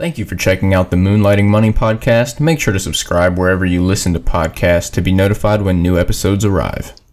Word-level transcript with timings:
Thank 0.00 0.16
you 0.16 0.24
for 0.24 0.34
checking 0.34 0.72
out 0.72 0.90
the 0.90 0.96
Moonlighting 0.96 1.44
Money 1.44 1.74
podcast. 1.74 2.40
Make 2.40 2.58
sure 2.58 2.72
to 2.72 2.80
subscribe 2.80 3.36
wherever 3.36 3.66
you 3.66 3.84
listen 3.84 4.14
to 4.14 4.18
podcasts 4.18 4.90
to 4.92 5.02
be 5.02 5.12
notified 5.12 5.60
when 5.60 5.82
new 5.82 5.98
episodes 5.98 6.42
arrive. 6.42 6.94